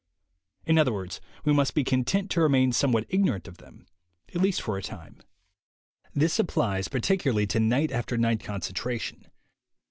[0.65, 3.85] In other words, we must be content to remain somewhat ignorant of them,
[4.33, 5.21] at least for a time.
[6.15, 9.27] This applies particularly to night after night concentration.